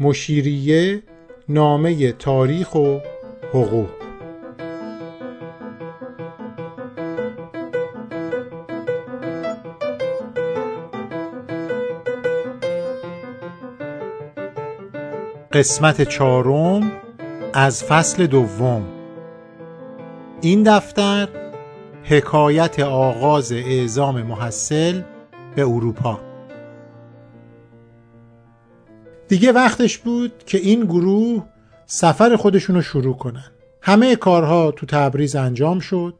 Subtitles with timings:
[0.00, 1.02] مشیریه
[1.48, 2.98] نامه تاریخ و
[3.52, 3.88] حقوق.
[15.52, 16.92] قسمت چهارم
[17.54, 18.86] از فصل دوم.
[20.40, 21.28] این دفتر
[22.04, 25.02] حکایت آغاز اعزام محصل
[25.56, 26.27] به اروپا.
[29.28, 31.44] دیگه وقتش بود که این گروه
[31.86, 33.50] سفر خودشون رو شروع کنن.
[33.82, 36.14] همه کارها تو تبریز انجام شد.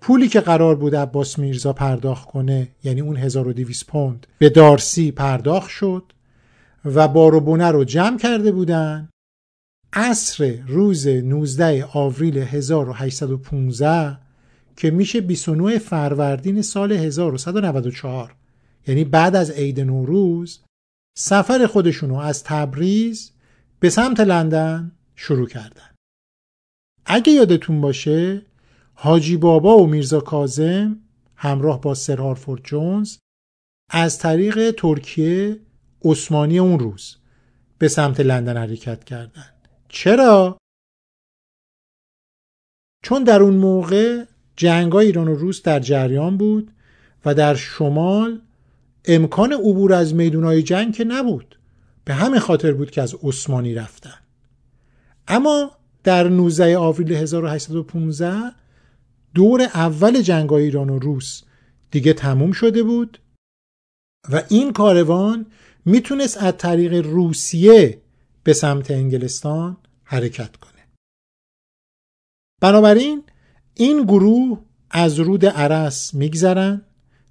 [0.00, 5.70] پولی که قرار بود عباس میرزا پرداخت کنه یعنی اون 1200 پوند به دارسی پرداخت
[5.70, 6.12] شد
[6.84, 9.08] و باروبونه رو جمع کرده بودن.
[9.92, 14.18] عصر روز 19 آوریل 1815
[14.76, 18.34] که میشه 29 فروردین سال 1194
[18.86, 20.60] یعنی بعد از عید نوروز
[21.16, 23.32] سفر خودشونو از تبریز
[23.80, 25.94] به سمت لندن شروع کردن
[27.06, 28.42] اگه یادتون باشه
[28.94, 31.00] حاجی بابا و میرزا کازم
[31.36, 33.18] همراه با سر هارفورد جونز
[33.90, 35.60] از طریق ترکیه
[36.04, 37.16] عثمانی اون روز
[37.78, 39.68] به سمت لندن حرکت کردند.
[39.88, 40.58] چرا؟
[43.02, 44.24] چون در اون موقع
[44.56, 46.72] جنگ ایران و روس در جریان بود
[47.24, 48.40] و در شمال
[49.04, 51.58] امکان عبور از میدونای جنگ که نبود.
[52.04, 54.18] به همه خاطر بود که از عثمانی رفتن.
[55.28, 55.70] اما
[56.04, 58.52] در 19 آوریل 1815
[59.34, 61.42] دور اول جنگ ایران و روس
[61.90, 63.18] دیگه تموم شده بود
[64.30, 65.46] و این کاروان
[65.84, 68.02] می‌تونست از طریق روسیه
[68.42, 70.72] به سمت انگلستان حرکت کنه.
[72.60, 73.22] بنابراین
[73.74, 76.82] این گروه از رود عرس میگذرن.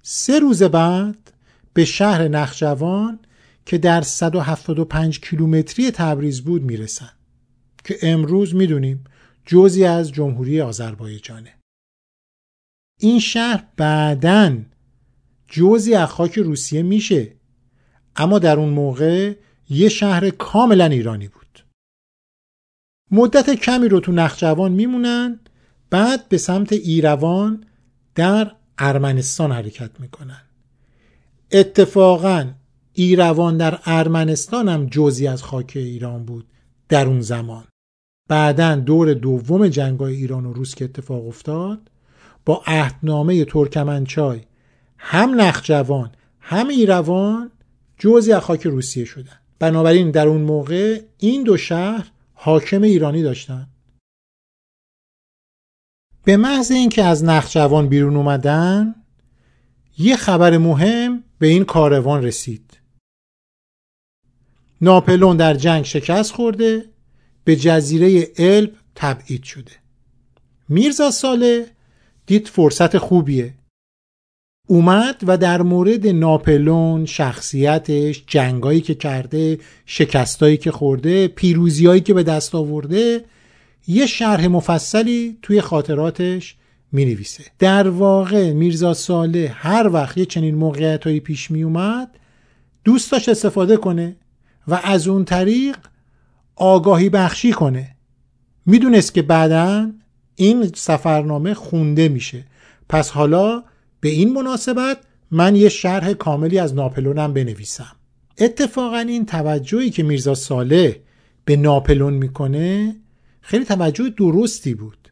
[0.02, 1.32] سه روز بعد
[1.74, 3.18] به شهر نخجوان
[3.66, 7.10] که در 175 کیلومتری تبریز بود می‌رسن
[7.84, 9.04] که امروز می‌دونیم
[9.46, 11.54] جزی از جمهوری آذربایجانه.
[13.00, 14.56] این شهر بعداً
[15.48, 17.32] جزی از خاک روسیه میشه
[18.16, 19.34] اما در اون موقع
[19.70, 21.64] یه شهر کاملا ایرانی بود.
[23.10, 25.40] مدت کمی رو تو نخجوان میمونن
[25.90, 27.64] بعد به سمت ایروان
[28.14, 30.42] در ارمنستان حرکت می‌کنن.
[31.54, 32.50] اتفاقا
[32.92, 36.46] ایروان در ارمنستان هم جزی از خاک ایران بود
[36.88, 37.64] در اون زمان.
[38.28, 41.90] بعدا دور دوم جنگای ایران و روس که اتفاق افتاد
[42.44, 44.40] با عهدنامه ترکمنچای
[44.98, 47.50] هم نخجوان هم ایروان
[47.98, 49.38] جزی از خاک روسیه شدن.
[49.58, 53.68] بنابراین در اون موقع این دو شهر حاکم ایرانی داشتن.
[56.24, 58.94] به محض اینکه از نخجوان بیرون اومدن
[59.98, 62.80] یه خبر مهم به این کاروان رسید.
[64.80, 66.84] ناپلون در جنگ شکست خورده
[67.44, 69.72] به جزیره الب تبعید شده.
[70.68, 71.66] میرزا ساله
[72.26, 73.54] دید فرصت خوبیه.
[74.68, 82.22] اومد و در مورد ناپلون شخصیتش جنگایی که کرده شکستایی که خورده پیروزیایی که به
[82.22, 83.24] دست آورده
[83.86, 86.56] یه شرح مفصلی توی خاطراتش
[86.94, 92.18] می نویسه در واقع میرزا ساله هر وقت یه چنین موقعیت پیش می اومد
[92.84, 94.16] دوست داشت استفاده کنه
[94.68, 95.76] و از اون طریق
[96.56, 97.96] آگاهی بخشی کنه.
[98.66, 99.90] می‌دونست که بعدا
[100.34, 102.44] این سفرنامه خونده میشه.
[102.88, 103.62] پس حالا
[104.00, 104.98] به این مناسبت
[105.30, 107.96] من یه شرح کاملی از ناپلونم بنویسم.
[108.38, 111.00] اتفاقا این توجهی که میرزا ساله
[111.44, 112.96] به ناپلون می‌کنه
[113.40, 115.03] خیلی توجه درستی بود.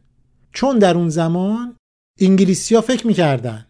[0.53, 1.75] چون در اون زمان
[2.19, 3.65] انگلیسی ها فکر می‌کردن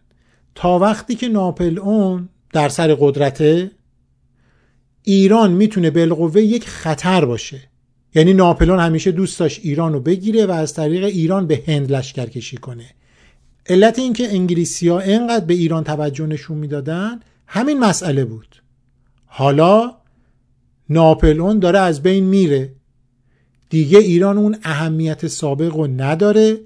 [0.54, 3.70] تا وقتی که ناپلئون در سر قدرته
[5.02, 7.60] ایران می‌تونه بالقوه یک خطر باشه.
[8.14, 12.56] یعنی ناپلون همیشه دوست داشت ایران بگیره و از طریق ایران به هند لشکر کشی
[12.56, 12.86] کنه.
[13.66, 18.62] علت اینکه انگلیسی ها انقدر به ایران توجه نشون می‌دادن همین مسئله بود.
[19.26, 19.96] حالا
[20.88, 22.72] ناپلئون داره از بین میره.
[23.70, 26.58] دیگه ایران اون اهمیت سابق رو نداره.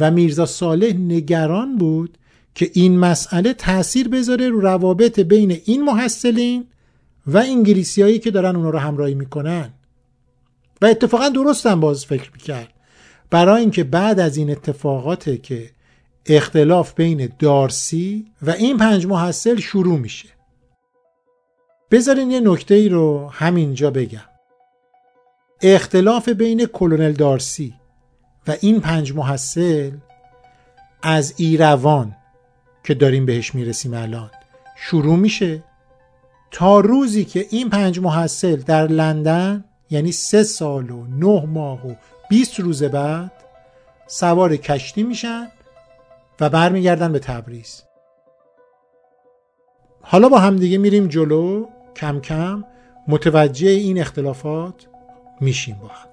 [0.00, 2.18] و میرزا صالح نگران بود
[2.54, 6.66] که این مسئله تاثیر بذاره رو روابط بین این محصلین
[7.26, 9.70] و انگلیسیایی که دارن اونا رو همراهی می‌کنن.
[10.82, 12.68] و اتفاقا درستم باز فکر می‌کرد.
[13.30, 15.70] برای اینکه بعد از این اتفاقاته که
[16.26, 20.28] اختلاف بین دارسی و این پنج محصل شروع میشه.
[21.90, 24.28] بذارین یه نکته ای رو همینجا بگم.
[25.62, 27.74] اختلاف بین کلونل دارسی
[28.48, 29.90] و این پنج محصل
[31.02, 32.16] از ایروان
[32.84, 34.30] که داریم بهش می‌رسیم الان
[34.76, 35.62] شروع میشه
[36.50, 41.94] تا روزی که این پنج محصل در لندن یعنی سه سال و نه ماه و
[42.30, 43.32] 20 روز بعد
[44.06, 45.48] سوار کشتی میشن
[46.40, 47.82] و برمیگردن به تبریز.
[50.02, 51.66] حالا با همدیگه میریم جلو
[51.96, 52.64] کم کم
[53.08, 54.86] متوجه این اختلافات
[55.40, 56.07] میشیم با هم.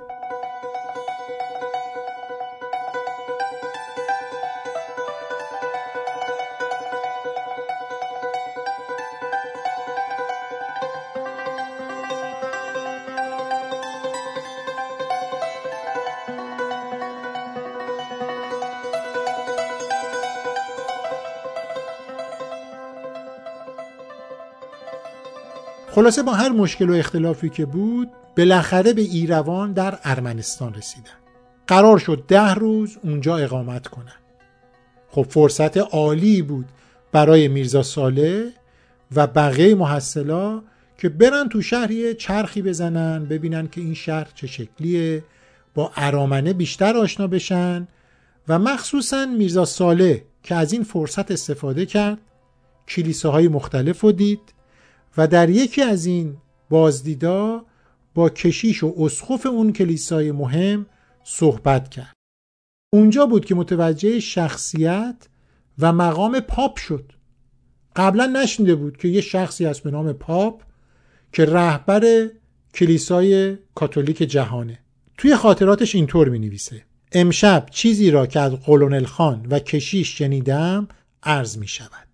[26.06, 31.12] خلاصه با هر مشکل و اختلافی که بود بالاخره به ایروان در ارمنستان رسیدن.
[31.68, 34.16] قرار شد ده روز اونجا اقامت کنن.
[35.10, 36.66] خب فرصت عالی بود
[37.12, 38.52] برای میرزا ساله
[39.16, 40.62] و بقیه محصلا
[40.98, 45.24] که برن تو شهری چرخی بزنن ببینن که این شهر چه شکلیه
[45.74, 47.88] با ارامنه بیشتر آشنا بشن
[48.48, 52.18] و مخصوصا میرزا ساله که از این فرصت استفاده کرد
[52.88, 54.55] کلیساهای مختلف رو دید
[55.18, 56.38] و در یکی از این
[56.70, 57.66] بازدیدا
[58.14, 60.86] با کشیش و اسخف اون کلیسای مهم
[61.24, 62.14] صحبت کرد.
[62.94, 65.28] اونجا بود که متوجه شخصیت
[65.80, 67.12] و مقام پاپ شد.
[67.96, 70.62] قبلا نشنیده بود که یه شخصی هست به نام پاپ
[71.34, 72.30] که رهبر
[72.74, 74.80] کلیسای کاتولیک جهانه.
[75.18, 80.88] توی خاطراتش اینطور می نویسه امشب چیزی را که از قلونل خان و کشیش شنیدم
[81.24, 82.08] عرض می شود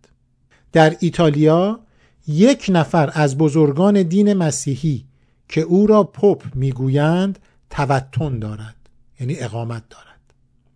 [0.71, 1.79] در ایتالیا
[2.27, 5.05] یک نفر از بزرگان دین مسیحی
[5.49, 7.39] که او را پوپ می‌گویند
[7.69, 8.75] توتن دارد
[9.19, 10.33] یعنی اقامت دارد.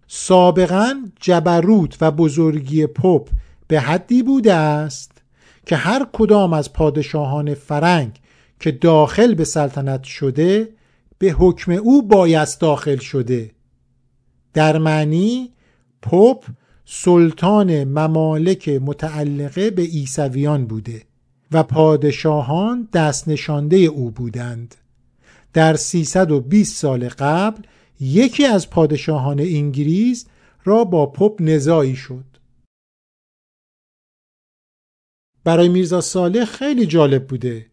[0.07, 3.30] سابقا جبروت و بزرگی پوپ
[3.68, 5.12] به حدی بوده است
[5.65, 8.19] که هر کدام از پادشاهان فرنگ
[8.59, 10.69] که داخل به سلطنت شده
[11.18, 13.51] به حکم او بایست داخل شده.
[14.53, 15.51] در معنی
[16.01, 16.45] پوپ
[16.86, 21.01] سلطان ممالک متعلقه به عیسویان بوده.
[21.51, 24.75] و پادشاهان دست نشانده او بودند.
[25.53, 27.62] در 320 سال قبل
[28.00, 30.25] یکی از پادشاهان انگلیس
[30.63, 32.25] را با پپ نزاعی شد.
[35.44, 37.65] برای میرزا صالح خیلی جالب بوده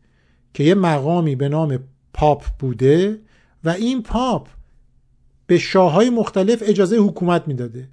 [0.54, 1.78] که یه مقامی به نام
[2.12, 3.20] پاپ بوده
[3.64, 4.48] و این پاپ
[5.46, 7.88] به شاههای مختلف اجازه حکومت می‌داده.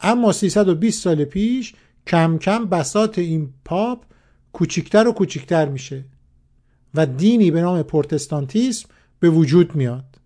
[0.00, 1.74] اما 320 سال پیش
[2.06, 4.04] کم کم بسات این پاپ
[4.52, 6.04] کوچیکتر و کوچیکتر میشه
[6.94, 8.88] و دینی به نام پرتستانتیسم
[9.20, 10.18] به وجود میاد.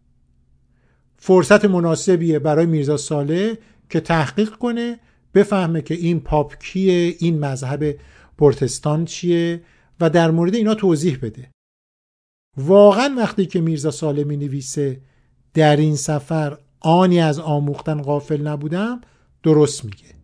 [1.17, 3.59] فرصت مناسبیه برای میرزا ساله
[3.91, 5.01] که تحقیق کنه
[5.35, 7.97] بفهمه که این پاپ کیه این مذهب
[8.39, 9.63] پرتستان چیه
[10.01, 11.51] و در مورد اینا توضیح بده.
[12.57, 15.01] واقعا وقتی که میرزا ساله می نویسه
[15.55, 19.01] در این سفر آنی از آموختن غافل نبودم
[19.43, 20.15] درست میگه.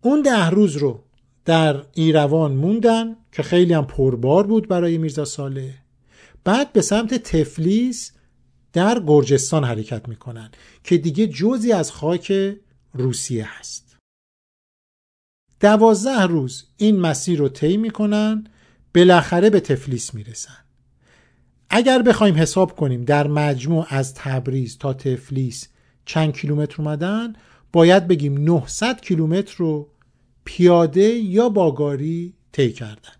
[0.00, 1.03] اون ده روز رو
[1.44, 5.74] در ایروان موندن که خیلی هم پربار بود برای میرزا ساله
[6.44, 8.12] بعد به سمت تفلیس
[8.72, 10.50] در گرجستان حرکت می‌کنن
[10.84, 12.56] که دیگه جزی از خاک
[12.92, 13.96] روسیه هست.
[15.60, 18.44] دوازده روز این مسیر رو طی می‌کنن
[18.94, 20.64] بالاخره به تفلیس می‌رسن.
[21.70, 25.68] اگر بخوایم حساب کنیم در مجموع از تبریز تا تفلیس
[26.04, 27.32] چند کیلومتر اومدن
[27.72, 29.88] باید بگیم 900 کیلومتر رو
[30.44, 33.12] پیاده یا باگاری طی کردن.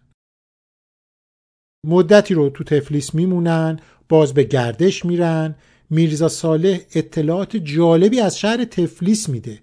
[1.86, 5.54] مدتی رو تو تفلیس میمونن باز به گردش میرن.
[5.90, 9.58] میرزا صالح اطلاعات جالبی از شهر تفلیس میده.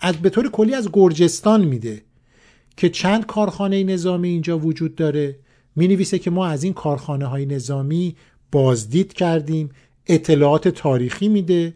[0.00, 2.02] از به طور کلی از گرجستان میده
[2.76, 5.38] که چند کارخانه نظامی اینجا وجود داره.
[5.76, 8.16] می نویسه که ما از این کارخانه های نظامی
[8.52, 9.70] بازدید کردیم.
[10.06, 11.74] اطلاعات تاریخی میده.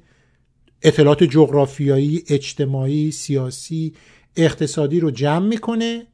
[0.82, 3.94] اطلاعات جغرافیایی اجتماعی سیاسی
[4.40, 6.06] اقتصادی رو جمع می‌کنه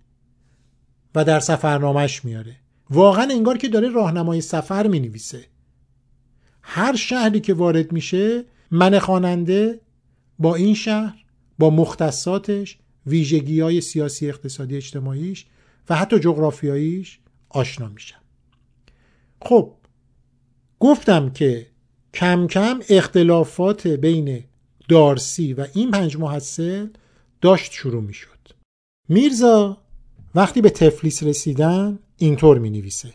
[1.14, 2.56] و در سفرنامهش میاره.
[2.90, 5.44] واقعا انگار که داره راهنمای سفر می‌نویسه.
[6.62, 9.80] هر شهری که وارد میشه من خواننده
[10.38, 11.24] با این شهر
[11.58, 15.46] با مختصاتش ویژگی های سیاسی اقتصادی اجتماعیش
[15.88, 17.18] و حتی جغرافیاییش
[17.48, 18.20] آشنا میشم.
[19.42, 19.74] خب
[20.80, 21.66] گفتم که
[22.14, 24.44] کم کم اختلافات بین
[24.88, 26.86] دارسی و این پنج محصل
[27.40, 28.38] داشت شروع می شد
[29.08, 29.76] میرزا
[30.34, 33.14] وقتی به تفلیس رسیدن اینطور می نویسه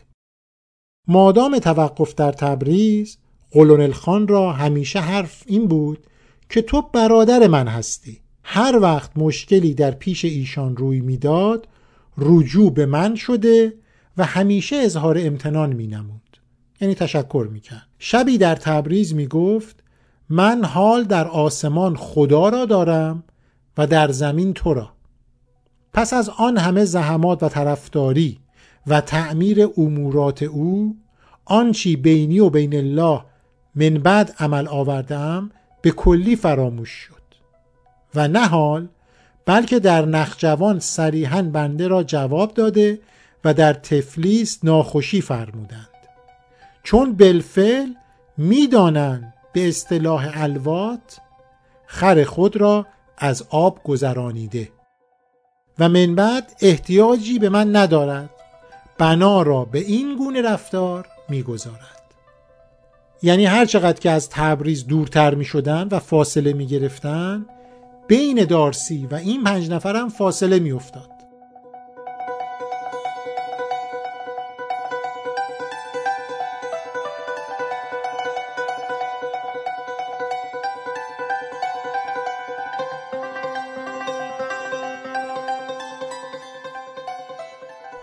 [1.08, 3.18] مادام توقف در تبریز
[3.50, 6.06] قلونل خان را همیشه حرف این بود
[6.50, 8.20] که تو برادر من هستی.
[8.44, 11.68] هر وقت مشکلی در پیش ایشان روی می‌داد
[12.18, 13.72] رجوع به من شده
[14.16, 16.40] و همیشه اظهار امتنان می نمود
[16.80, 19.82] یعنی تشکر می کرد شبی در تبریز می گفت
[20.28, 23.24] من حال در آسمان خدا را دارم
[23.78, 24.92] و در زمین تو را.
[25.92, 28.38] پس از آن همه زحمات و طرفداری
[28.86, 30.96] و تعمیر امورات او
[31.44, 33.24] آنچی بینی و بین الله
[33.74, 35.50] من بعد عمل آوردم
[35.82, 37.22] به کلی فراموش شد.
[38.14, 38.88] و نه حال
[39.46, 42.98] بلکه در نخجوان صریحا بنده را جواب داده
[43.44, 45.88] و در تفلیس ناخوشی فرمودند.
[46.82, 47.88] چون بالفعل
[48.36, 51.20] می‌دانند به اصطلاح الوات
[51.86, 52.86] خر خود را
[53.18, 54.68] از آب گذرانیده.
[55.78, 58.30] و من بعد احتیاجی به من ندارد.
[58.98, 62.02] بنا را به این گونه رفتار می‌گذارد.
[63.22, 67.46] یعنی هر چقدر که از تبریز دورتر می شدن و فاصله می گرفتن
[68.08, 71.11] بین دارسی و این پنج نفر هم فاصله می افتاد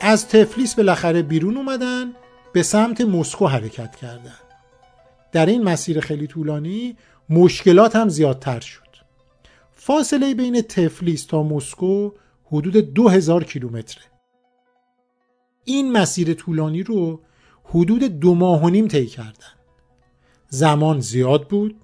[0.10, 2.14] از تفلیس بالاخره بیرون اومدن
[2.54, 4.36] به سمت مسکو حرکت کردن.
[5.32, 6.98] در این مسیر خیلی طولانی
[7.30, 8.88] مشکلات هم زیادتر شد.
[9.74, 12.12] فاصله بین تفلیس تا مسکو
[12.46, 14.02] حدود 2000 کیلومتره.
[15.64, 17.22] این مسیر طولانی رو
[17.64, 19.54] حدود دو ماه و نیم طی کردن.
[20.48, 21.76] زمان زیاد بود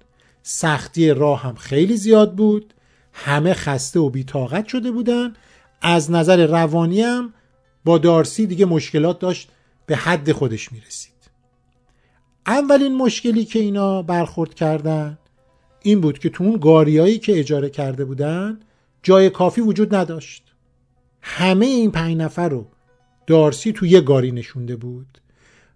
[0.42, 2.74] سختی راه هم خیلی زیاد بود
[3.12, 5.34] همه خسته و بیتاقت شده بودن.
[5.82, 7.32] از نظر روانی هم
[7.86, 9.48] با دارسی دیگه مشکلات داشت
[9.86, 11.12] به حد خودش می‌رسید.
[12.46, 15.18] اولین مشکلی که اینا برخورد کردن
[15.82, 18.60] این بود که تو اون گاریایی که اجاره کرده بودن
[19.02, 20.42] جای کافی وجود نداشت.
[21.22, 22.66] همه این پنج نفر رو
[23.26, 25.18] دارسی تو یه گاری نشونده بود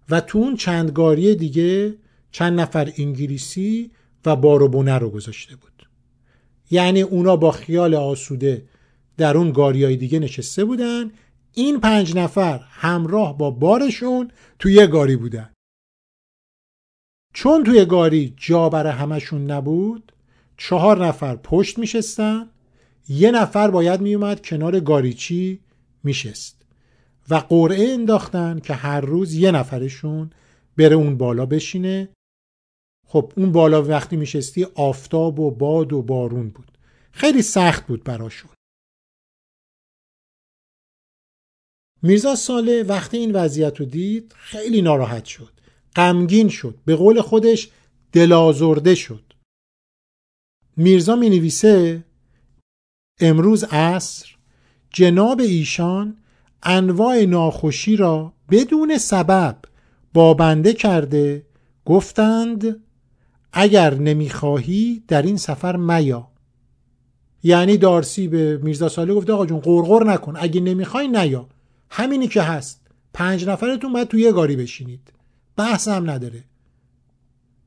[0.09, 1.95] و تو اون چند گاری دیگه
[2.31, 3.91] چند نفر انگلیسی
[4.25, 5.87] و باروبونه رو گذاشته بود.
[6.71, 8.65] یعنی اونا با خیال آسوده
[9.17, 11.11] در اون گاریای دیگه نشسته بودن
[11.53, 15.53] این پنج نفر همراه با بارشون توی گاری بودن.
[17.33, 20.11] چون توی گاری جا برای همشون نبود
[20.57, 22.49] چهار نفر پشت میشستن
[23.09, 25.59] یه نفر باید میومد کنار گاریچی
[26.03, 26.61] میشست
[27.29, 30.29] و قرعه انداختن که هر روز یه نفرشون
[30.77, 32.09] بره اون بالا بشینه.
[33.07, 36.77] خب اون بالا وقتی میشستی آفتاب و باد و بارون بود.
[37.11, 38.51] خیلی سخت بود براشون.
[42.01, 45.49] میرزا ساله وقتی این وضعیت رو دید خیلی ناراحت شد.
[45.95, 46.75] غمگین شد.
[46.85, 47.69] به قول خودش
[48.13, 49.23] دلازرده شد.
[50.77, 52.03] میرزا می نویسه
[53.19, 54.35] امروز عصر
[54.89, 56.17] جناب ایشان
[56.63, 59.57] انواع ناخوشی را بدون سبب
[60.13, 61.45] با بنده کرده
[61.85, 62.83] گفتند
[63.53, 66.27] اگر نمی‌خواهی در این سفر میا.
[67.43, 70.33] یعنی دارسی به میرزا ساله گفته آقا جون قرقر نکن.
[70.37, 71.47] اگه نمی‌خوای نیا.
[71.91, 72.87] همینی که هست.
[73.13, 75.13] پنج نفرتون باید توی یه گاری بشینید.
[75.55, 76.43] بحث هم نداره.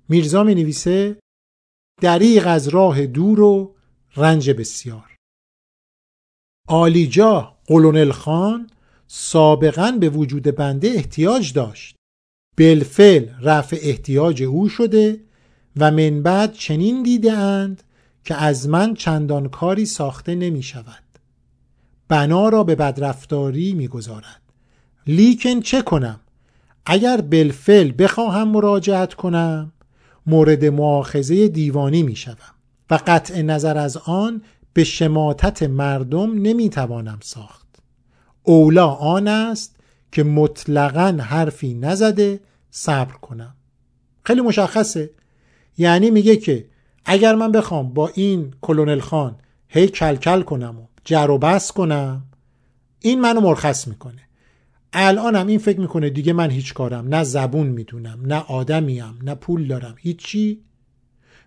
[0.09, 1.17] میرزا می نویسه
[2.01, 3.77] دریغ از راه دور و
[4.17, 5.17] رنج بسیار.
[6.69, 8.71] آلیجا قلونل خان
[9.07, 11.97] سابقا به وجود بنده احتیاج داشت.
[12.57, 15.21] بلفل رفع احتیاج او شده
[15.77, 17.83] و من بعد چنین دیده اند
[18.25, 21.04] که از من چندان کاری ساخته نمی شود
[22.15, 24.41] بنا را به بدرفتاری می‌گذارد.
[25.07, 26.21] لیکن چه کنم؟
[26.87, 29.73] اگر بلفل بخواهم مراجعت کنم
[30.27, 32.55] مورد معاخذه دیوانی می شدم
[32.91, 34.43] و قطع نظر از آن
[34.73, 37.67] به شماتت مردم نمی توانم ساخت.
[38.43, 39.77] اولا آن است
[40.13, 42.41] که مطلقا حرفی نزده
[42.71, 43.55] صبر کنم.
[44.23, 45.11] خیلی مشخصه.
[45.79, 46.67] یعنی میگه که
[47.05, 49.37] اگر من بخوام با این کلونل خان
[49.69, 52.25] هی کلکل کنم و جر و بس کنم.
[53.01, 54.21] این منو مرخص می‌کنه.
[54.93, 59.67] الانم این فکر می‌کنه دیگه من هیچ کارم نه زبون می‌دونم نه آدمیم نه پول
[59.67, 60.61] دارم هیچی.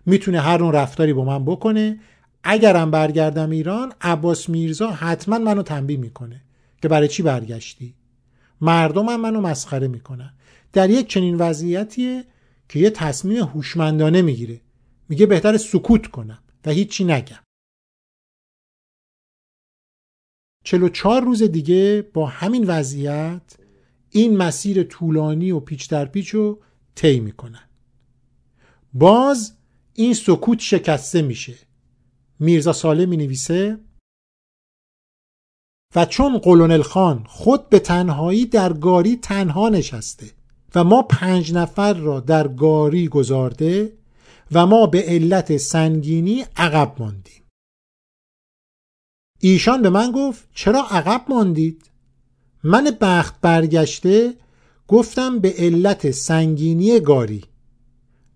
[0.06, 2.00] می‌تونه هر نوع رفتاری با من بکنه.
[2.44, 6.40] اگرم برگردم ایران عباس میرزا حتما منو تنبیه می‌کنه
[6.82, 7.94] که برای چی برگشتی؟
[8.60, 10.32] مردم هم منو مسخره می‌کنن.
[10.72, 12.24] در یک چنین وضعیتیه
[12.68, 14.60] که یه تصمیم هوشمندانه می‌گیره.
[15.08, 17.47] میگه بهتر سکوت کنم و هیچی نگم.
[20.68, 23.56] 44 روز دیگه با همین وضعیت
[24.10, 26.60] این مسیر طولانی و پیچ در پیچ رو
[26.94, 27.68] طی می‌کنن.
[28.94, 29.52] باز
[29.94, 31.54] این سکوت شکسته میشه.
[32.38, 33.78] میرزا ساله می نویسه
[35.94, 40.26] و چون قلونل خان خود به تنهایی در گاری تنها نشسته
[40.74, 43.92] و ما پنج نفر را در گاری گذارده
[44.52, 47.47] و ما به علت سنگینی عقب ماندیم.
[49.38, 51.90] ایشان به من گفت چرا عقب ماندید؟
[52.62, 54.34] من بخت برگشته
[54.88, 57.44] گفتم به علت سنگینی گاری.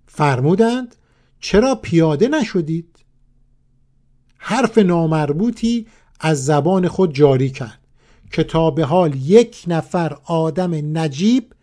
[0.06, 0.97] فرمودند
[1.40, 2.99] چرا پیاده نشدید؟
[4.38, 5.87] حرف نامربوطی
[6.21, 7.78] از زبان خود جاری کرد
[8.32, 11.54] که تا به حال یک نفر آدم نجیب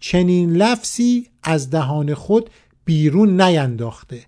[0.00, 2.50] چنین لفظی از دهان خود
[2.84, 4.26] بیرون نینداخته.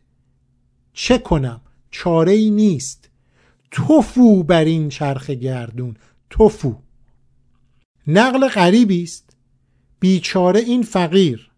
[0.92, 1.60] چه کنم؟
[1.90, 3.05] چاره ای نیست.
[3.70, 5.96] توفو بر این چرخ گردون
[6.30, 6.74] توفو.
[8.06, 9.36] نقل غریبی است.
[10.00, 11.50] بیچاره این فقیر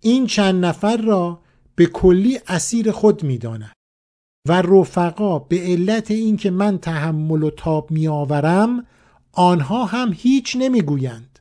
[0.00, 1.40] این چند نفر را
[1.74, 3.72] به کلی اسیر خود می‌داند
[4.48, 8.86] و رفقا به علت اینکه من تحمل و تاب میآورم
[9.32, 11.38] آنها هم هیچ نمی‌گویند.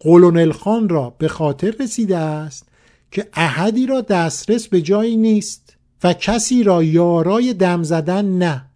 [0.00, 2.68] قولونل خان را به خاطر رسیده است
[3.10, 8.70] که احدی را دسترس به جایی نیست و کسی را یارای دم زدن نه.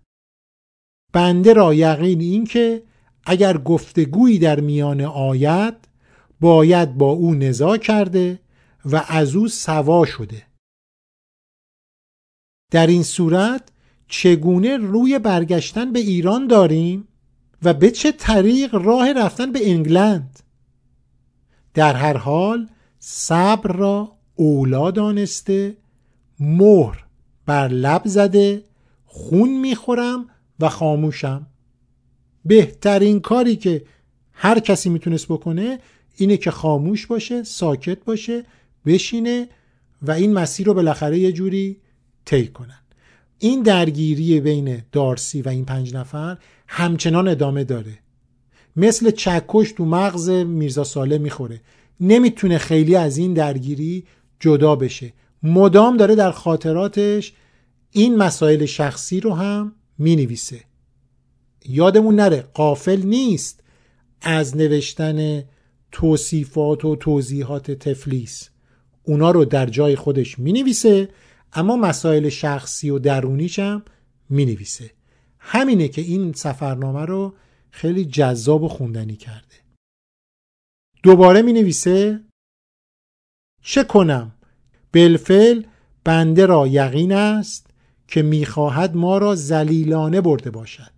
[1.13, 2.83] بنده را یقین این که
[3.27, 5.75] اگر گفتگویی در میان آید
[6.41, 8.39] باید با او نزا کرده
[8.85, 10.43] و از او سوا شده.
[12.71, 13.69] در این صورت
[14.09, 17.09] چگونه روی برگشتن به ایران داریم
[17.63, 20.41] و به چه طریق راه رفتن به انگلند؟
[21.75, 25.77] در هر حال صبر را اولا دانسته
[26.41, 27.05] مهر
[27.47, 28.65] بر لب زده
[29.07, 30.29] خون می‌خورم
[30.61, 31.47] و خاموشم.
[32.45, 33.85] بهترین کاری که
[34.33, 35.79] هر کسی می‌تونست بکنه
[36.17, 38.45] اینه که خاموش باشه ساکت باشه
[38.87, 39.49] بشینه
[40.03, 41.77] و این مسیر رو بالاخره یه جوری
[42.25, 42.79] طی کنن.
[43.39, 47.99] این درگیری بین دارسی و این پنج نفر همچنان ادامه داره.
[48.77, 51.61] مثل چکش تو مغز میرزا ساله می‌خوره.
[52.01, 54.05] نمی‌تونه خیلی از این درگیری
[54.41, 55.13] جدا بشه.
[55.43, 57.33] مدام داره در خاطراتش
[57.91, 60.65] این مسائل شخصی رو هم می‌نویسه.
[61.65, 63.63] یادمون نره قافل نیست
[64.21, 65.45] از نوشتن
[65.93, 68.49] توصیفات و توضیحات تفلیس.
[69.03, 71.09] اونا رو در جای خودش می‌نویسه
[71.53, 73.83] اما مسائل شخصی و درونیش هم
[74.31, 74.91] می‌نویسه.
[75.39, 77.35] همینه که این سفرنامه رو
[77.71, 79.55] خیلی جذاب و خوندنی کرده.
[81.03, 82.25] دوباره می نویسه
[83.63, 84.35] چه کنم؟
[84.93, 85.63] بلفل
[86.05, 87.68] بنده را یقین است؟
[88.09, 90.91] که می‌خواهد ما را زلیلانه برده باشد.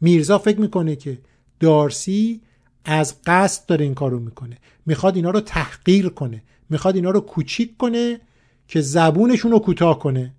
[0.00, 1.18] میرزا فکر می‌کنه که
[1.60, 2.40] دارسی
[2.84, 4.58] از قصد داره این کارو می‌کنه.
[4.86, 6.42] می‌خواد اینا رو تحقیر کنه.
[6.70, 8.20] می‌خواد اینا رو کوچیک کنه
[8.68, 10.34] که زبونشون رو کوتاه کنه.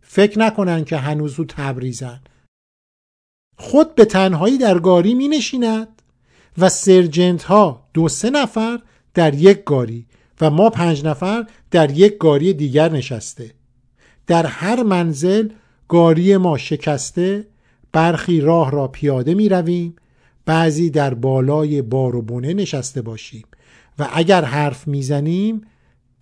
[0.00, 2.20] فکر نکنن که هنوز رو تبریزن.
[3.56, 6.02] خود به تنهایی در گاری می نشیند
[6.58, 8.80] و سرجنت ها دو سه نفر
[9.14, 10.06] در یک گاری
[10.40, 13.54] و ما پنج نفر در یک گاری دیگر نشسته.
[14.26, 15.48] در هر منزل
[15.88, 17.46] گاری ما شکسته
[17.92, 19.96] برخی راه را پیاده می رویم
[20.46, 23.44] بعضی در بالای بار و بونه نشسته باشیم
[23.98, 25.62] و اگر حرف می‌زنیم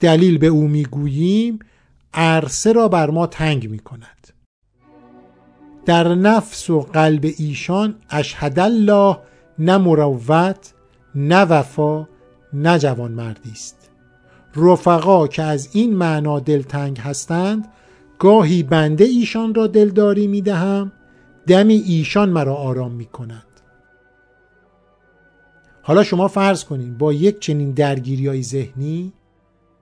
[0.01, 1.59] دلیل به او می‌گوییم
[2.15, 4.29] عرصه را بر ما تنگ می کند.
[5.87, 9.19] در نفس و قلب ایشان اشهد الله
[9.59, 10.73] نه مروت
[11.15, 12.09] نه وفا
[12.53, 13.91] نه جوان مردی است.
[14.57, 17.69] رفقا که از این معنا دلتنگ هستند
[18.21, 20.93] گاهی بنده ایشان را دلداری می دهم
[21.47, 23.47] دمی ایشان مرا آرام می کند.
[25.83, 29.13] حالا شما فرض کنین با یک چنین درگیری های ذهنی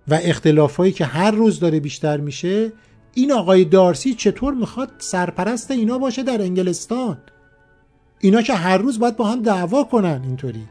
[0.09, 2.73] و اختلافایی که هر روز داره بیشتر میشه
[3.15, 7.19] این آقای دارسی چطور می‌خواد سرپرست اینا باشه در انگلستان؟
[8.19, 10.69] اینا که هر روز باید با هم دعوا کنن اینطوری.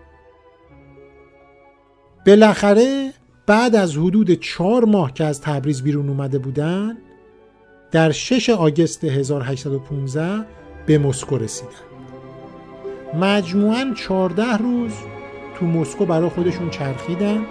[2.25, 3.13] بالاخره
[3.45, 6.97] بعد از حدود چهار ماه که از تبریز بیرون اومده بودن
[7.91, 10.45] در 6 آگست 1815
[10.86, 11.69] به مسکو رسیدن.
[13.19, 14.91] مجموعاً 14 روز
[15.60, 17.45] تو مسکو برای خودشون چرخیدن.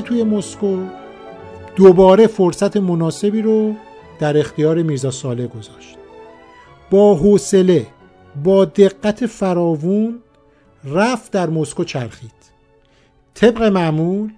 [0.00, 0.86] اقامت توی مسکو
[1.76, 3.74] دوباره فرصت مناسبی رو
[4.18, 5.96] در اختیار میرزا ساله گذاشت.
[6.90, 7.86] با حوصله
[8.44, 10.18] با دقت فراوون
[10.84, 12.32] رفت در مسکو چرخید.
[13.34, 14.32] طبق معمول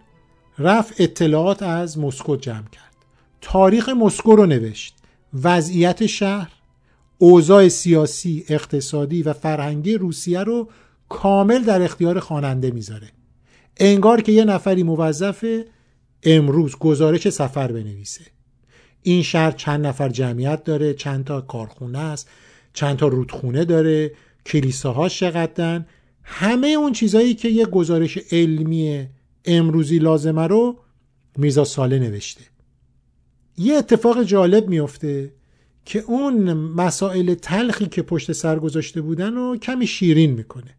[0.59, 2.97] رفت اطلاعات از مسکو جمع کرد.
[3.41, 4.95] تاریخ مسکو رو نوشت.
[5.43, 6.53] وضعیت شهر
[7.19, 10.69] اوضاع سیاسی، اقتصادی و فرهنگی روسیه رو
[11.09, 13.09] کامل در اختیار خواننده می‌ذاره.
[13.85, 15.45] انگار که یه نفری موظف
[16.23, 18.25] امروز گزارش سفر بنویسه.
[19.03, 22.29] این شهر چند نفر جمعیت داره چند تا کارخونه است
[22.73, 24.13] چند تا رودخونه داره
[24.47, 25.87] کلیساها چقدرن؟
[26.23, 29.07] همه اون چیزهایی که یه گزارش علمی
[29.45, 30.79] امروزی لازمه رو
[31.37, 32.45] میرزا ساله نوشته.
[33.59, 35.33] یه اتفاق جالب میفته
[35.85, 40.77] که اون مسائل تلخی که پشت سر گذاشته بودن رو کمی شیرین می‌کنه.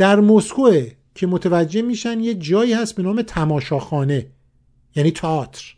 [0.00, 0.70] در مسکو
[1.14, 4.26] که متوجه میشن یه جایی هست به نام تماشاخانه
[4.96, 5.74] یعنی تئاتر.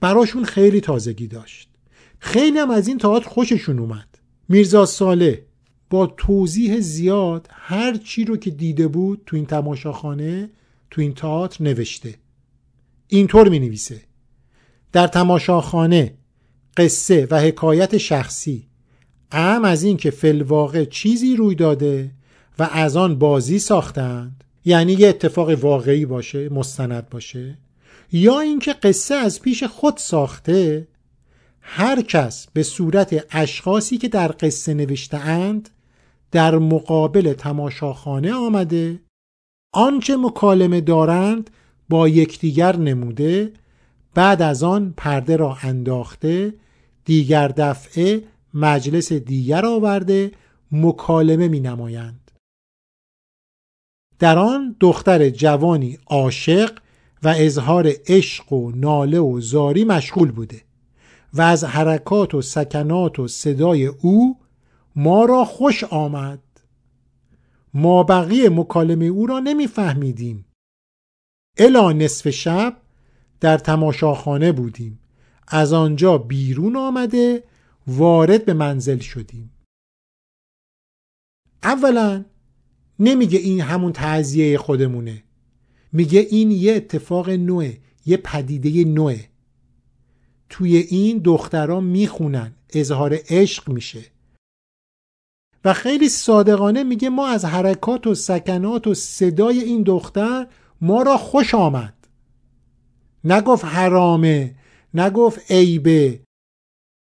[0.00, 1.68] براشون خیلی تازگی داشت.
[2.18, 4.18] خیلی هم از این تئاتر خوششون اومد.
[4.48, 5.46] میرزا ساله
[5.90, 10.50] با توضیح زیاد هر چی رو که دیده بود تو این تماشاخانه
[10.90, 12.14] تو این تئاتر نوشته.
[13.08, 14.00] اینطور می نویسه
[14.92, 16.14] در تماشاخانه
[16.76, 18.68] قصه و حکایت شخصی.
[19.32, 22.17] ام از این که فلواقع چیزی روی داده
[22.58, 27.58] و از آن بازی ساختند یعنی یه اتفاق واقعی باشه مستند باشه
[28.12, 30.88] یا اینکه قصه از پیش خود ساخته
[31.60, 35.70] هر کس به صورت اشخاصی که در قصه نوشته اند
[36.30, 39.00] در مقابل تماشاخانه آمده
[39.72, 41.50] آنچه مکالمه دارند
[41.88, 43.52] با یکدیگر نموده
[44.14, 46.54] بعد از آن پرده را انداخته
[47.04, 48.22] دیگر دفعه
[48.54, 50.32] مجلس دیگر آورده
[50.72, 52.27] مکالمه می نمایند.
[54.18, 56.78] در آن دختر جوانی عاشق
[57.22, 60.62] و اظهار عشق و ناله و زاری مشغول بوده
[61.34, 64.38] و از حرکات و سکنات و صدای او
[64.96, 66.42] ما را خوش آمد.
[67.74, 70.44] ما بقیه مکالمه او را نمیفهمیدیم.
[71.58, 72.76] الا نصف شب
[73.40, 75.00] در تماشاخانه بودیم.
[75.48, 77.44] از آنجا بیرون آمده
[77.86, 79.50] وارد به منزل شدیم.
[81.62, 82.24] اولا
[82.98, 85.22] نمیگه این همون تعذیه خودمونه.
[85.92, 89.28] میگه این یه اتفاق نوعه یه پدیده نوعه
[90.48, 94.04] توی این دختران می‌خونن اظهار عشق میشه.
[95.64, 100.46] و خیلی صادقانه میگه ما از حرکات و سکنات و صدای این دختر
[100.80, 101.94] ما را خوش آمد.
[103.24, 104.54] نگفت حرامه
[104.94, 106.20] نگفت عیبه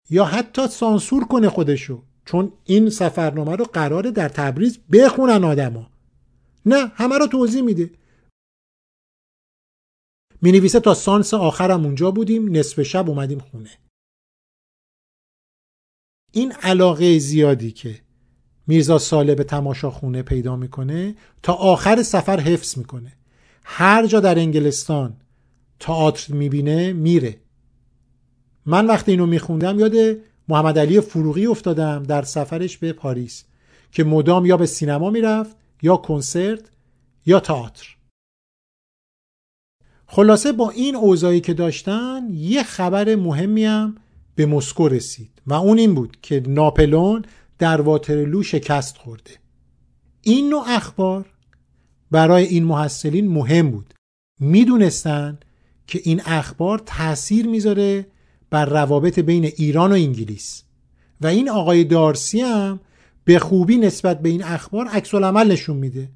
[0.09, 2.03] یا حتی سانسور کنه خودشو.
[2.25, 5.91] چون این سفرنامه رو قراره در تبریز بخونن آدما.
[6.65, 7.91] نه همه رو توضیح میده.
[10.41, 13.69] می نویسه تا سانس آخرم اونجا بودیم نصف شب اومدیم خونه.
[16.31, 18.01] این علاقه زیادی که
[18.67, 23.13] میرزا ساله به تماشا خونه پیدا می‌کنه تا آخر سفر حفظ می‌کنه.
[23.63, 25.17] هر جا در انگلستان
[25.79, 27.39] تئاتر می‌بینه میره.
[28.65, 30.17] من وقتی اینو میخوندم یاد
[30.53, 33.43] محمد علی فروغی افتادم در سفرش به پاریس
[33.91, 36.61] که مدام یا به سینما می‌رفت یا کنسرت
[37.25, 37.95] یا تئاتر.
[40.07, 43.95] خلاصه با این اوضاعی که داشتن یه خبر مهمی هم
[44.35, 47.25] به مسکو رسید و اون این بود که ناپلون
[47.59, 49.31] در واترلو شکست خورده.
[50.21, 51.25] این نوع اخبار
[52.11, 53.93] برای این محصلین مهم بود.
[54.39, 55.39] می‌دونستن
[55.87, 58.12] که این اخبار تاثیر می‌ذاره
[58.53, 60.63] بر روابط بین ایران و انگلیس.
[61.21, 62.79] و این آقای دارسی هم
[63.25, 66.09] به خوبی نسبت به این اخبار عکس عمل نشون میده.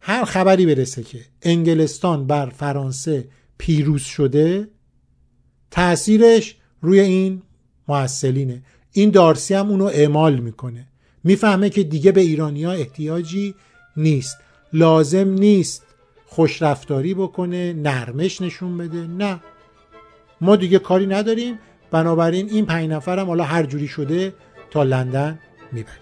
[0.00, 4.68] هر خبری برسه که انگلستان بر فرانسه پیروز شده
[5.70, 7.42] تاثیرش روی این
[7.88, 8.62] محصلینه.
[8.92, 10.86] این دارسی هم اونو اعمال می‌کنه.
[11.24, 13.54] می‌فهمه که دیگه به ایرانیا احتیاجی
[13.96, 14.36] نیست.
[14.72, 15.82] لازم نیست
[16.26, 19.06] خوشرفتاری بکنه نرمش نشون بده.
[19.06, 19.40] نه.
[20.40, 21.58] ما دیگه کاری نداریم.
[21.90, 24.34] بنابراین این پنج نفرم حالا هر جوری شده
[24.70, 25.38] تا لندن
[25.72, 25.96] می‌بریم.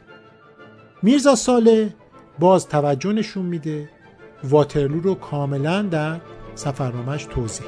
[1.03, 1.95] میرزا ساله
[2.39, 3.89] باز توجه نشون میده.
[4.45, 6.21] واترلو رو کاملا در
[6.55, 7.67] سفرنامهش توضیح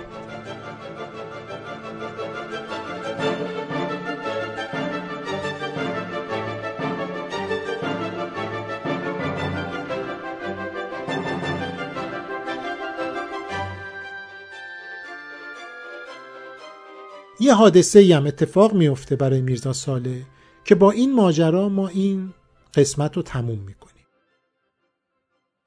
[17.50, 20.22] یه حادثه هم اتفاق میفته برای میرزا ساله
[20.64, 22.34] که با این ماجرا ما این
[22.74, 24.04] قسمت رو تموم می‌کنیم.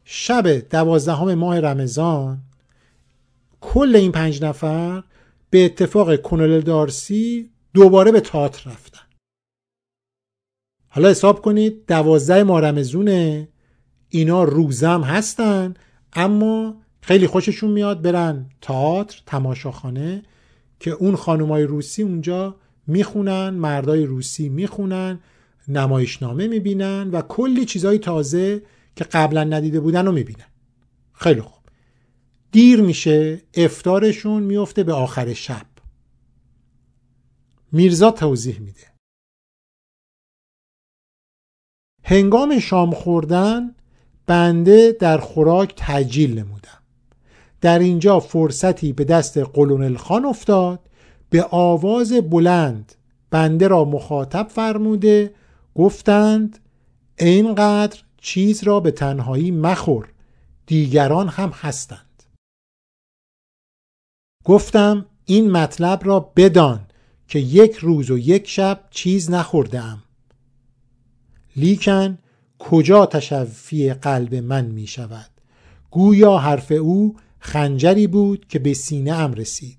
[0.04, 2.42] شب دوازدهم ماه رمضان
[3.62, 5.04] کل این پنج نفر
[5.50, 9.08] به اتفاق کنول دارسی دوباره به تئاتر رفتن.
[10.90, 13.50] حالا حساب کنید دوازده مارمزونه
[14.10, 15.74] اینا روزم هستن
[16.14, 20.24] اما خیلی خوششون میاد برن تئاتر تماشاخانه.
[20.84, 22.56] که اون خانمای روسی اونجا
[22.88, 25.20] می‌خونن مردای روسی می‌خونن
[25.68, 28.62] نمایشنامه می‌بینن و کلی چیزای تازه
[28.96, 30.46] که قبلا ندیده بودن رو می‌بینن.
[31.14, 31.64] خیلی خوب.
[32.52, 35.66] دیر میشه افتارشون میفته به آخر شب.
[37.72, 38.88] میرزا توضیح میده.
[42.04, 43.76] هنگام شام خوردن
[44.26, 46.83] بنده در خوراک تجیل نمودم.
[47.64, 50.80] در اینجا فرصتی به دست قلون خان افتاد
[51.30, 52.96] به آواز بلند
[53.32, 55.34] بنده را مخاطب فرموده
[55.76, 56.60] گفتند
[57.20, 60.10] اینقدر چیز را به تنهایی مخور
[60.66, 62.24] دیگران هم هستند.
[64.46, 66.86] گفتم این مطلب را بدان
[67.28, 70.04] که یک روز و یک شب چیز نخوردم
[71.56, 72.18] لیکن
[72.60, 75.30] کجا تشفی قلب من می شود
[75.92, 77.16] گویا حرف او
[77.46, 79.78] خنجری بود که به سینه ام رسید.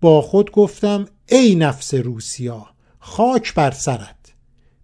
[0.00, 2.66] با خود گفتم ای نفس روسیا
[2.98, 4.34] خاک بر سرت.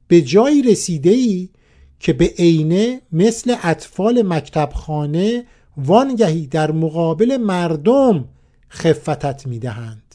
[0.09, 1.49] به جایی رسیده ای
[2.01, 5.45] که به عینه مثل اطفال مکتبخانه
[5.77, 8.29] وانگهی در مقابل مردم
[8.71, 10.15] خفتت می‌دهند.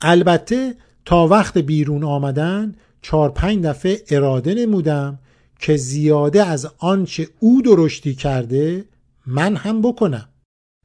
[0.00, 5.18] البته تا وقت بیرون آمدن چهار پنج دفعه اراده نمودم
[5.58, 8.84] که زیاده از آنچه او درشتی کرده
[9.26, 10.28] من هم بکنم.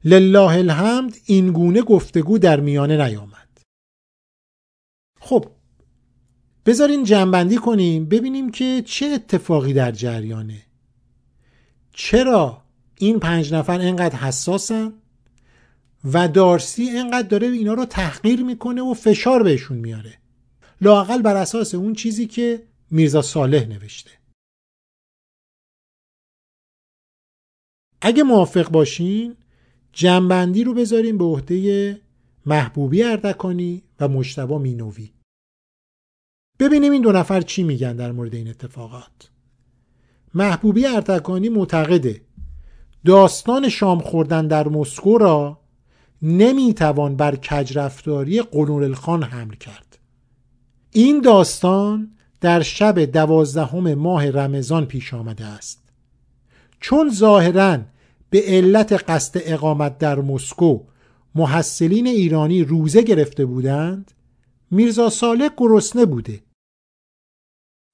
[0.04, 3.60] لله الحمد این گونه گفتگو در میانه نیامد.
[5.20, 5.50] خب
[6.66, 10.62] بذارین جنبندی کنیم ببینیم که چه اتفاقی در جریانه.
[11.92, 12.62] چرا
[12.98, 14.92] این پنج نفر اینقدر حساسن
[16.04, 20.18] و دارسی اینقدر داره اینا رو تحقیر می‌کنه و فشار بهشون میاره؟
[20.80, 24.10] لاقل بر اساس اون چیزی که میرزا صالح نوشته.
[28.00, 29.36] اگه موافق باشین
[29.92, 32.00] جنبندی رو بذاریم به عهده
[32.46, 35.10] محبوبی اردکانی و مشتبا مینوی
[36.58, 39.30] ببینیم این دو نفر چی میگن در مورد این اتفاقات.
[40.34, 42.20] محبوبی اردکانی معتقده
[43.04, 45.60] داستان شام خوردن در مسکو را
[46.22, 49.98] نمی‌توان بر کجرفتاری قنور الخان حمل کرد.
[50.90, 55.82] این داستان در شب دوازدهم ماه رمضان پیش آمده است.
[56.80, 57.78] چون ظاهرا
[58.32, 60.80] به علت قصد اقامت در مسکو
[61.34, 64.12] محصلین ایرانی روزه گرفته بودند؟
[64.70, 66.42] میرزا صالح گرسنه بوده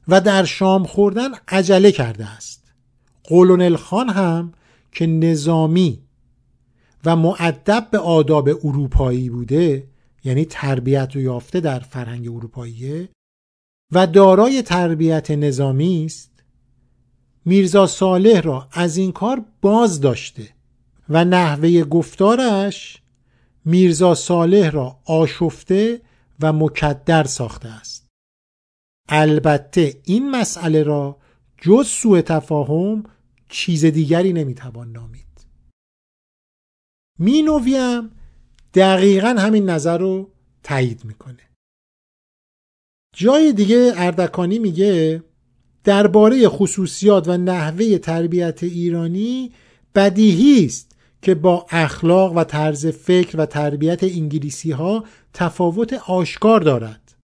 [0.08, 2.72] و در شام خوردن عجله کرده است.
[3.24, 4.52] قولونل خان هم
[4.92, 6.02] که نظامی
[7.04, 9.88] و معدب به آداب اروپایی بوده
[10.24, 13.08] یعنی تربیت و یافته در فرهنگ اروپایی
[13.92, 16.27] و دارای تربیت نظامی است
[17.48, 20.54] میرزا صالح را از این کار باز داشته
[21.08, 23.02] و نحوه گفتارش
[23.64, 26.00] میرزا صالح را آشفته
[26.40, 28.06] و مکدر ساخته است.
[29.08, 31.18] البته این مسئله را
[31.58, 33.02] جز سوء تفاهم
[33.48, 35.46] چیز دیگری نمی‌توان نامید.
[37.18, 38.10] مینویم
[38.74, 40.30] دقیقا همین نظر رو
[40.62, 41.48] تایید می‌کنه.
[43.16, 45.22] جای دیگه اردکانی میگه
[45.88, 49.52] درباره خصوصیات و نحوه تربیت ایرانی
[49.94, 57.14] بدیهی است که با اخلاق و طرز فکر و تربیت انگلیسی ها تفاوت آشکار دارد.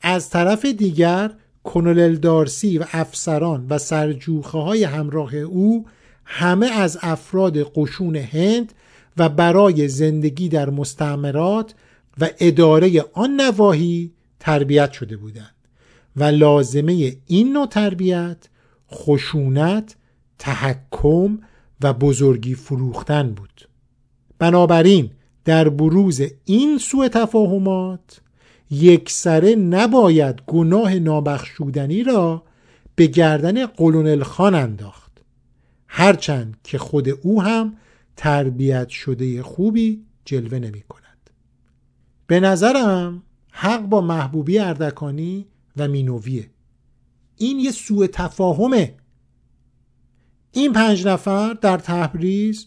[0.00, 1.30] از طرف دیگر
[1.64, 5.86] کنولل دارسی و افسران و سرجوخه های همراه او
[6.24, 8.72] همه از افراد قشون هند
[9.16, 11.74] و برای زندگی در مستعمرات
[12.20, 15.53] و اداره آن نواحی تربیت شده بودند.
[16.16, 18.48] و لازمه این نوع تربیت
[18.92, 19.96] خشونت
[20.38, 21.38] تحکم
[21.82, 23.68] و بزرگی فروختن بود.
[24.38, 25.10] بنابراین
[25.44, 28.20] در بروز این سوء تفاهمات
[28.70, 32.42] یکسره نباید گناه نابخشودنی را
[32.94, 35.04] به گردن قلونل خان انداخت.
[35.88, 37.76] هرچند که خود او هم
[38.16, 41.30] تربیت شده خوبی جلوه نمی کند
[42.26, 46.50] به نظرم حق با محبوبی اردکانی و مینویه.
[47.36, 48.96] این یه سوء تفاهمه.
[50.52, 52.66] این پنج نفر در تبریز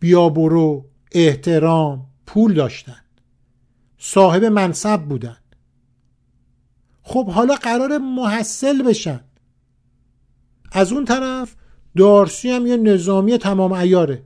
[0.00, 3.00] بیابرو احترام پول داشتن.
[3.98, 5.36] صاحب منصب بودن.
[7.02, 9.20] خب حالا قرار محصل بشن.
[10.72, 11.56] از اون طرف
[11.96, 14.22] دارسی هم یه نظامی تمام ایاره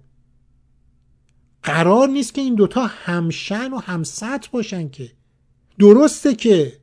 [1.63, 5.13] قرار نیست که این دوتا همشن و همسط باشن که.
[5.79, 6.82] درسته که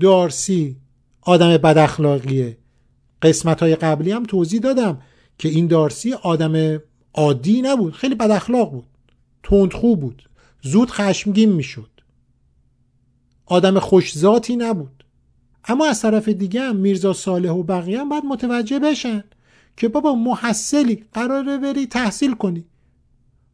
[0.00, 0.76] دارسی
[1.22, 2.58] آدم بد اخلاقیه
[3.22, 5.02] قسمت های قبلی هم توضیح دادم
[5.38, 6.82] که این دارسی آدم
[7.14, 8.86] عادی نبود خیلی بد اخلاق بود
[9.42, 10.28] تندخو بود
[10.62, 11.90] زود خشمگین می‌شد.
[13.46, 15.04] آدم خوشذاتی نبود.
[15.64, 19.24] اما از طرف دیگه هم میرزا صالح و بقیه هم باید متوجه بشن
[19.76, 22.64] که بابا محصلی قراره بری تحصیل کنی.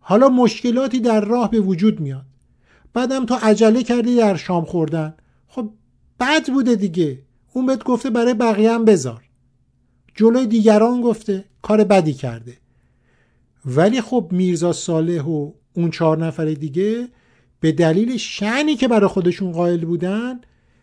[0.00, 2.26] حالا مشکلاتی در راه به وجود میاد.
[2.92, 5.14] بعدم تو عجله کردی در شام خوردن.
[5.48, 5.70] خب
[6.20, 7.22] بد بوده دیگه.
[7.52, 9.22] اون بهت گفته برای بقیه هم بذار.
[10.14, 12.58] جلوی دیگران گفته کار بدی کرده.
[13.64, 17.08] ولی خب میرزا صالح و اون چهار نفر دیگه
[17.60, 20.40] به دلیل شعنی که برای خودشون قائل بودن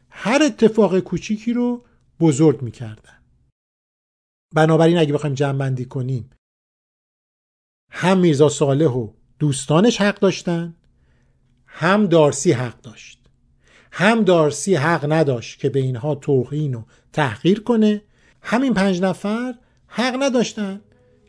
[0.10, 1.86] هر اتفاق کوچیکی رو
[2.20, 3.18] بزرگ می‌کردن.
[4.56, 6.30] بنابراین اگه بخوایم جمع کنیم
[7.90, 10.76] هم میرزا صالح و دوستانش حق داشتن
[11.66, 13.23] هم دارسی حق داشت.
[13.96, 18.02] هم دارسی حق نداشت که به اینها توهین و تحقیر کنه
[18.42, 19.54] همین پنج نفر
[19.88, 20.82] حق نداشتن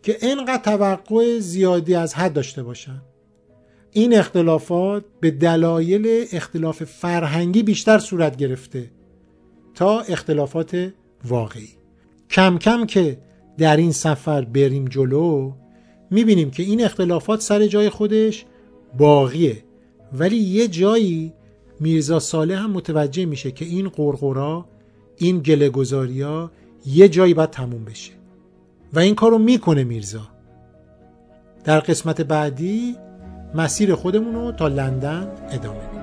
[0.02, 3.02] که اینقدر توقع زیادی از حد داشته باشن.
[3.90, 8.90] این اختلافات به دلایل اختلاف فرهنگی بیشتر صورت گرفته
[9.74, 10.92] تا اختلافات
[11.24, 11.70] واقعی.
[12.30, 13.18] کم کم که
[13.58, 15.52] در این سفر بریم جلو
[16.10, 18.44] می‌بینیم که این اختلافات سر جای خودش
[18.98, 19.64] باقیه.
[20.12, 21.32] ولی یه جایی
[21.80, 24.64] میرزا صالح هم متوجه میشه که این قرقرا
[25.16, 25.70] این گله
[26.86, 28.12] یه جایی باید تموم بشه.
[28.92, 30.28] و این کارو می‌کنه میرزا.
[31.64, 32.96] در قسمت بعدی
[33.54, 35.93] مسیر خودمون رو تا لندن ادامه